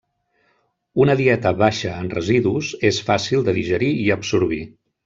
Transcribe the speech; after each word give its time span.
Una 1.05 1.17
dieta 1.19 1.51
baixa 1.59 1.93
en 2.05 2.09
residus 2.17 2.73
és 2.93 3.05
fàcil 3.13 3.47
de 3.51 3.57
digerir 3.61 3.97
i 4.09 4.15
absorbir. 4.19 4.65